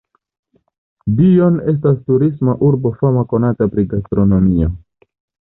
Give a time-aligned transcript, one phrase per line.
[1.19, 4.73] Dijon estas turisma urbo fama konata pri gastronomio.